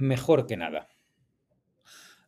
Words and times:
Mejor 0.00 0.46
que 0.46 0.56
nada. 0.56 0.88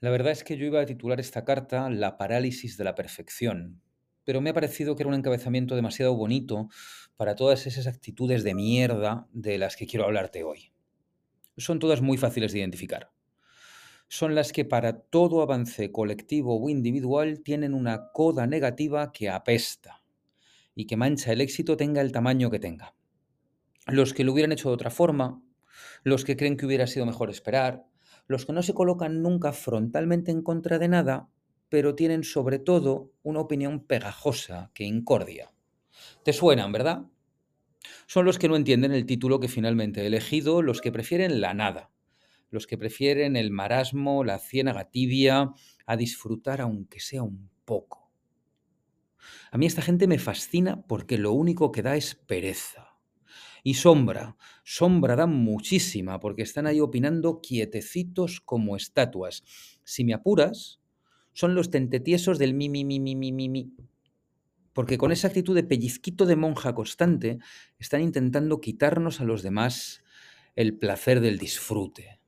La 0.00 0.10
verdad 0.10 0.32
es 0.32 0.42
que 0.42 0.56
yo 0.56 0.66
iba 0.66 0.80
a 0.80 0.86
titular 0.86 1.20
esta 1.20 1.44
carta 1.44 1.88
La 1.88 2.18
parálisis 2.18 2.76
de 2.76 2.82
la 2.82 2.96
perfección, 2.96 3.80
pero 4.24 4.40
me 4.40 4.50
ha 4.50 4.54
parecido 4.54 4.96
que 4.96 5.04
era 5.04 5.08
un 5.08 5.14
encabezamiento 5.14 5.76
demasiado 5.76 6.16
bonito 6.16 6.68
para 7.16 7.36
todas 7.36 7.68
esas 7.68 7.86
actitudes 7.86 8.42
de 8.42 8.56
mierda 8.56 9.28
de 9.32 9.56
las 9.56 9.76
que 9.76 9.86
quiero 9.86 10.04
hablarte 10.04 10.42
hoy. 10.42 10.72
Son 11.58 11.78
todas 11.78 12.00
muy 12.00 12.18
fáciles 12.18 12.50
de 12.52 12.58
identificar. 12.58 13.12
Son 14.08 14.34
las 14.34 14.50
que 14.50 14.64
para 14.64 15.02
todo 15.02 15.40
avance 15.40 15.92
colectivo 15.92 16.60
o 16.60 16.68
individual 16.70 17.40
tienen 17.44 17.72
una 17.72 18.10
coda 18.12 18.48
negativa 18.48 19.12
que 19.12 19.30
apesta 19.30 20.02
y 20.74 20.88
que 20.88 20.96
mancha 20.96 21.30
el 21.32 21.40
éxito 21.40 21.76
tenga 21.76 22.00
el 22.00 22.10
tamaño 22.10 22.50
que 22.50 22.58
tenga. 22.58 22.96
Los 23.86 24.12
que 24.12 24.24
lo 24.24 24.32
hubieran 24.32 24.50
hecho 24.50 24.70
de 24.70 24.74
otra 24.74 24.90
forma, 24.90 25.40
los 26.02 26.24
que 26.24 26.36
creen 26.36 26.56
que 26.56 26.66
hubiera 26.66 26.86
sido 26.86 27.06
mejor 27.06 27.30
esperar, 27.30 27.84
los 28.26 28.46
que 28.46 28.52
no 28.52 28.62
se 28.62 28.74
colocan 28.74 29.22
nunca 29.22 29.52
frontalmente 29.52 30.30
en 30.30 30.42
contra 30.42 30.78
de 30.78 30.88
nada, 30.88 31.28
pero 31.68 31.94
tienen 31.94 32.24
sobre 32.24 32.58
todo 32.58 33.12
una 33.22 33.40
opinión 33.40 33.84
pegajosa 33.84 34.70
que 34.74 34.84
incordia. 34.84 35.52
¿Te 36.24 36.32
suenan, 36.32 36.72
verdad? 36.72 37.06
Son 38.06 38.24
los 38.24 38.38
que 38.38 38.48
no 38.48 38.56
entienden 38.56 38.92
el 38.92 39.06
título 39.06 39.40
que 39.40 39.48
finalmente 39.48 40.02
he 40.02 40.06
elegido, 40.06 40.62
los 40.62 40.80
que 40.80 40.92
prefieren 40.92 41.40
la 41.40 41.54
nada, 41.54 41.90
los 42.50 42.66
que 42.66 42.78
prefieren 42.78 43.36
el 43.36 43.50
marasmo, 43.50 44.24
la 44.24 44.38
ciénaga 44.38 44.90
tibia, 44.90 45.52
a 45.86 45.96
disfrutar 45.96 46.60
aunque 46.60 47.00
sea 47.00 47.22
un 47.22 47.50
poco. 47.64 48.10
A 49.50 49.58
mí 49.58 49.66
esta 49.66 49.82
gente 49.82 50.06
me 50.06 50.18
fascina 50.18 50.82
porque 50.82 51.18
lo 51.18 51.32
único 51.32 51.72
que 51.72 51.82
da 51.82 51.96
es 51.96 52.14
pereza 52.14 52.89
y 53.62 53.74
sombra. 53.74 54.36
Sombra 54.64 55.16
dan 55.16 55.34
muchísima 55.34 56.20
porque 56.20 56.42
están 56.42 56.66
ahí 56.66 56.80
opinando 56.80 57.40
quietecitos 57.40 58.40
como 58.40 58.76
estatuas. 58.76 59.42
Si 59.84 60.04
me 60.04 60.14
apuras, 60.14 60.80
son 61.32 61.54
los 61.54 61.70
tentetiesos 61.70 62.38
del 62.38 62.54
mi, 62.54 62.68
mi, 62.68 62.84
mi, 62.84 63.00
mi, 63.00 63.14
mi, 63.14 63.32
mi, 63.32 63.48
mi. 63.48 63.72
Porque 64.72 64.98
con 64.98 65.12
esa 65.12 65.28
actitud 65.28 65.54
de 65.54 65.64
pellizquito 65.64 66.26
de 66.26 66.36
monja 66.36 66.74
constante 66.74 67.38
están 67.78 68.02
intentando 68.02 68.60
quitarnos 68.60 69.20
a 69.20 69.24
los 69.24 69.42
demás 69.42 70.02
el 70.56 70.76
placer 70.76 71.20
del 71.20 71.38
disfrute. 71.38 72.20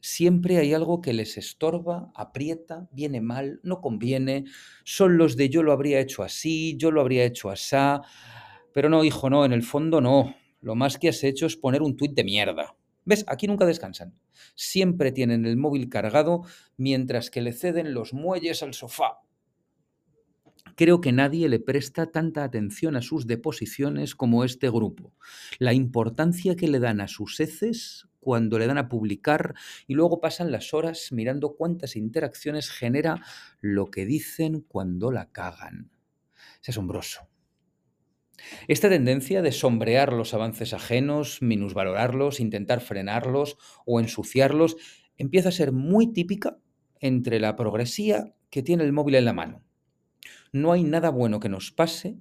Siempre 0.00 0.58
hay 0.58 0.74
algo 0.74 1.00
que 1.00 1.12
les 1.12 1.36
estorba, 1.36 2.12
aprieta, 2.14 2.88
viene 2.92 3.20
mal, 3.20 3.60
no 3.62 3.80
conviene. 3.80 4.44
Son 4.84 5.18
los 5.18 5.36
de 5.36 5.48
yo 5.48 5.62
lo 5.62 5.72
habría 5.72 6.00
hecho 6.00 6.22
así, 6.22 6.76
yo 6.76 6.90
lo 6.90 7.00
habría 7.00 7.24
hecho 7.24 7.50
asá. 7.50 8.02
Pero 8.72 8.88
no, 8.88 9.02
hijo, 9.02 9.28
no, 9.28 9.44
en 9.44 9.52
el 9.52 9.62
fondo 9.62 10.00
no 10.00 10.34
lo 10.60 10.74
más 10.74 10.98
que 10.98 11.08
has 11.08 11.22
hecho 11.24 11.46
es 11.46 11.56
poner 11.56 11.82
un 11.82 11.96
tuit 11.96 12.12
de 12.12 12.24
mierda. 12.24 12.76
¿Ves? 13.04 13.24
Aquí 13.26 13.46
nunca 13.46 13.64
descansan. 13.64 14.14
Siempre 14.54 15.12
tienen 15.12 15.46
el 15.46 15.56
móvil 15.56 15.88
cargado 15.88 16.42
mientras 16.76 17.30
que 17.30 17.40
le 17.40 17.52
ceden 17.52 17.94
los 17.94 18.12
muelles 18.12 18.62
al 18.62 18.74
sofá. 18.74 19.20
Creo 20.76 21.00
que 21.00 21.10
nadie 21.10 21.48
le 21.48 21.58
presta 21.58 22.12
tanta 22.12 22.44
atención 22.44 22.96
a 22.96 23.02
sus 23.02 23.26
deposiciones 23.26 24.14
como 24.14 24.44
este 24.44 24.68
grupo. 24.68 25.14
La 25.58 25.72
importancia 25.72 26.54
que 26.54 26.68
le 26.68 26.78
dan 26.78 27.00
a 27.00 27.08
sus 27.08 27.40
heces 27.40 28.08
cuando 28.20 28.58
le 28.58 28.66
dan 28.66 28.78
a 28.78 28.88
publicar 28.88 29.54
y 29.86 29.94
luego 29.94 30.20
pasan 30.20 30.52
las 30.52 30.74
horas 30.74 31.10
mirando 31.10 31.54
cuántas 31.56 31.96
interacciones 31.96 32.70
genera 32.70 33.22
lo 33.60 33.86
que 33.86 34.04
dicen 34.04 34.60
cuando 34.60 35.10
la 35.10 35.30
cagan. 35.30 35.90
Es 36.62 36.68
asombroso. 36.68 37.26
Esta 38.68 38.88
tendencia 38.88 39.42
de 39.42 39.52
sombrear 39.52 40.12
los 40.12 40.34
avances 40.34 40.72
ajenos, 40.72 41.42
minusvalorarlos, 41.42 42.40
intentar 42.40 42.80
frenarlos 42.80 43.56
o 43.86 44.00
ensuciarlos, 44.00 44.76
empieza 45.16 45.48
a 45.48 45.52
ser 45.52 45.72
muy 45.72 46.12
típica 46.12 46.58
entre 47.00 47.40
la 47.40 47.56
progresía 47.56 48.34
que 48.50 48.62
tiene 48.62 48.84
el 48.84 48.92
móvil 48.92 49.16
en 49.16 49.24
la 49.24 49.32
mano. 49.32 49.64
No 50.52 50.72
hay 50.72 50.84
nada 50.84 51.10
bueno 51.10 51.40
que 51.40 51.48
nos 51.48 51.70
pase 51.70 52.18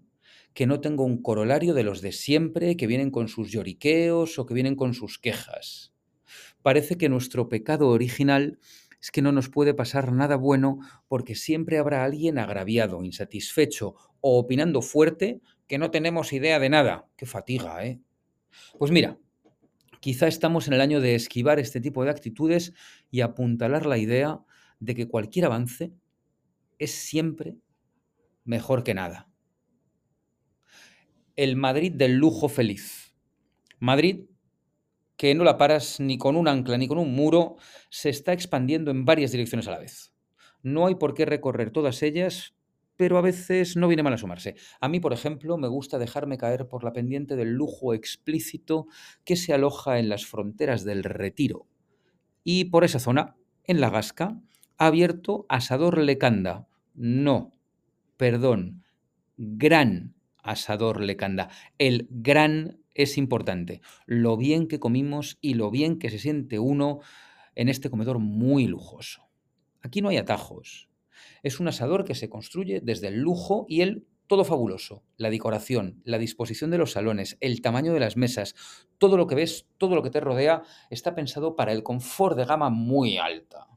que 0.54 0.66
no 0.66 0.82
tenga 0.82 1.04
un 1.04 1.22
corolario 1.22 1.76
de 1.76 1.84
los 1.84 2.02
de 2.02 2.12
siempre 2.12 2.78
que 2.78 2.88
vienen 2.88 3.12
con 3.12 3.28
sus 3.28 3.52
lloriqueos 3.52 4.40
o 4.40 4.46
que 4.48 4.56
vienen 4.56 4.76
con 4.76 4.96
sus 4.96 5.20
quejas. 5.20 5.94
Parece 6.64 6.98
que 6.98 7.10
nuestro 7.10 7.48
pecado 7.48 7.90
original 7.90 8.60
es 9.00 9.12
que 9.12 9.22
no 9.22 9.32
nos 9.32 9.50
puede 9.50 9.76
pasar 9.76 10.12
nada 10.12 10.36
bueno 10.36 10.80
porque 11.08 11.36
siempre 11.36 11.78
habrá 11.78 12.04
alguien 12.04 12.40
agraviado, 12.40 13.04
insatisfecho 13.04 13.94
o 14.20 14.40
opinando 14.40 14.82
fuerte 14.82 15.42
que 15.68 15.78
no 15.78 15.92
tenemos 15.92 16.34
idea 16.34 16.60
de 16.60 16.70
nada. 16.70 17.08
Qué 17.18 17.26
fatiga, 17.26 17.86
¿eh? 17.86 18.00
Pues 18.78 18.92
mira, 18.92 19.18
quizá 20.00 20.28
estamos 20.28 20.68
en 20.68 20.74
el 20.74 20.82
año 20.82 21.02
de 21.02 21.16
esquivar 21.16 21.60
este 21.60 21.82
tipo 21.82 22.04
de 22.04 22.12
actitudes 22.12 22.74
y 23.12 23.22
apuntalar 23.22 23.86
la 23.86 23.98
idea 23.98 24.40
de 24.80 24.96
que 24.96 25.08
cualquier 25.08 25.46
avance 25.46 25.92
es 26.80 26.92
siempre 26.92 27.58
mejor 28.44 28.84
que 28.84 28.94
nada. 28.94 29.30
El 31.36 31.56
Madrid 31.56 31.92
del 31.92 32.16
lujo 32.16 32.50
feliz. 32.50 33.14
Madrid 33.80 34.26
que 35.18 35.34
no 35.34 35.44
la 35.44 35.58
paras 35.58 36.00
ni 36.00 36.18
con 36.18 36.36
un 36.36 36.48
ancla 36.48 36.78
ni 36.78 36.88
con 36.88 37.00
un 37.00 37.14
muro, 37.14 37.58
se 37.90 38.10
está 38.10 38.34
expandiendo 38.34 38.92
en 38.92 39.04
varias 39.04 39.32
direcciones 39.32 39.68
a 39.68 39.72
la 39.72 39.80
vez. 39.80 40.14
No 40.62 40.86
hay 40.86 40.96
por 40.96 41.16
qué 41.16 41.26
recorrer 41.26 41.72
todas 41.72 42.04
ellas, 42.04 42.56
pero 42.98 43.18
a 43.18 43.22
veces 43.22 43.78
no 43.78 43.88
viene 43.88 44.04
mal 44.04 44.14
asomarse. 44.14 44.56
A 44.82 44.90
mí, 44.90 45.00
por 45.00 45.14
ejemplo, 45.14 45.58
me 45.58 45.68
gusta 45.68 46.00
dejarme 46.00 46.38
caer 46.38 46.68
por 46.68 46.84
la 46.84 46.92
pendiente 46.92 47.36
del 47.36 47.54
lujo 47.54 47.94
explícito 47.94 48.88
que 49.24 49.36
se 49.36 49.54
aloja 49.54 50.00
en 50.00 50.10
las 50.10 50.26
fronteras 50.26 50.84
del 50.84 51.04
retiro. 51.04 51.68
Y 52.44 52.66
por 52.66 52.84
esa 52.84 53.00
zona, 53.00 53.36
en 53.64 53.80
la 53.80 53.90
Gasca, 53.90 54.42
ha 54.78 54.88
abierto 54.88 55.46
Asador 55.48 56.00
Lecanda. 56.00 56.68
No, 56.94 57.54
perdón, 58.18 58.84
Gran 59.38 60.16
Asador 60.42 61.02
Lecanda. 61.02 61.50
El 61.78 62.08
gran 62.10 62.80
es 62.96 63.18
importante. 63.18 63.82
Lo 64.06 64.38
bien 64.38 64.68
que 64.68 64.80
comimos 64.80 65.38
y 65.42 65.54
lo 65.54 65.70
bien 65.70 66.00
que 66.00 66.10
se 66.10 66.20
siente 66.20 66.58
uno 66.58 67.00
en 67.56 67.70
este 67.70 67.90
comedor 67.90 68.20
muy 68.20 68.66
lujoso. 68.66 69.30
Aquí 69.82 70.02
no 70.02 70.10
hay 70.10 70.18
atajos. 70.18 70.87
Es 71.44 71.60
un 71.60 71.68
asador 71.68 72.06
que 72.06 72.16
se 72.16 72.30
construye 72.30 72.82
desde 72.82 73.08
el 73.08 73.20
lujo 73.20 73.66
y 73.68 73.82
el 73.82 74.06
todo 74.28 74.44
fabuloso. 74.44 75.04
La 75.16 75.30
decoración, 75.30 76.02
la 76.04 76.18
disposición 76.18 76.70
de 76.70 76.78
los 76.78 76.92
salones, 76.92 77.38
el 77.40 77.62
tamaño 77.62 77.94
de 77.94 78.00
las 78.00 78.18
mesas, 78.18 78.56
todo 78.98 79.18
lo 79.18 79.26
que 79.26 79.36
ves, 79.36 79.68
todo 79.78 79.96
lo 79.96 80.04
que 80.04 80.10
te 80.10 80.20
rodea, 80.20 80.64
está 80.90 81.16
pensado 81.16 81.56
para 81.56 81.72
el 81.72 81.84
confort 81.84 82.38
de 82.38 82.46
gama 82.46 82.70
muy 82.70 83.18
alta. 83.18 83.68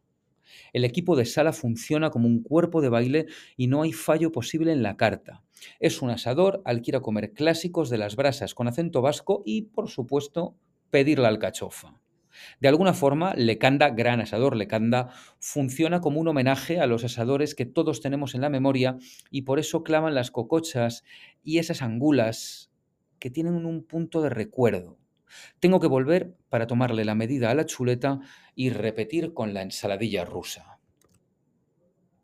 El 0.72 0.84
equipo 0.84 1.16
de 1.16 1.24
sala 1.24 1.52
funciona 1.52 2.10
como 2.10 2.28
un 2.28 2.42
cuerpo 2.42 2.80
de 2.80 2.88
baile 2.88 3.26
y 3.56 3.66
no 3.66 3.82
hay 3.82 3.92
fallo 3.92 4.30
posible 4.30 4.72
en 4.72 4.82
la 4.82 4.96
carta. 4.96 5.42
Es 5.78 6.02
un 6.02 6.10
asador 6.10 6.62
al 6.64 6.82
que 6.82 6.92
ir 6.92 6.96
a 6.96 7.00
comer 7.00 7.32
clásicos 7.32 7.90
de 7.90 7.98
las 7.98 8.16
brasas 8.16 8.54
con 8.54 8.68
acento 8.68 9.02
vasco 9.02 9.42
y, 9.44 9.62
por 9.62 9.88
supuesto, 9.88 10.56
pedir 10.90 11.18
la 11.18 11.28
alcachofa. 11.28 11.99
De 12.60 12.68
alguna 12.68 12.94
forma, 12.94 13.34
Lecanda, 13.34 13.90
gran 13.90 14.20
asador 14.20 14.56
Lecanda, 14.56 15.10
funciona 15.38 16.00
como 16.00 16.20
un 16.20 16.28
homenaje 16.28 16.80
a 16.80 16.86
los 16.86 17.04
asadores 17.04 17.54
que 17.54 17.66
todos 17.66 18.00
tenemos 18.00 18.34
en 18.34 18.40
la 18.40 18.48
memoria 18.48 18.96
y 19.30 19.42
por 19.42 19.58
eso 19.58 19.82
claman 19.82 20.14
las 20.14 20.30
cocochas 20.30 21.04
y 21.42 21.58
esas 21.58 21.82
angulas 21.82 22.70
que 23.18 23.30
tienen 23.30 23.66
un 23.66 23.84
punto 23.84 24.22
de 24.22 24.30
recuerdo. 24.30 24.98
Tengo 25.60 25.78
que 25.78 25.86
volver 25.86 26.36
para 26.48 26.66
tomarle 26.66 27.04
la 27.04 27.14
medida 27.14 27.50
a 27.50 27.54
la 27.54 27.66
chuleta 27.66 28.20
y 28.54 28.70
repetir 28.70 29.32
con 29.32 29.54
la 29.54 29.62
ensaladilla 29.62 30.24
rusa. 30.24 30.79